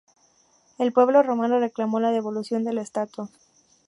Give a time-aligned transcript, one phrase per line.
[0.79, 3.29] El pueblo romano reclamó la devolución de la estatua.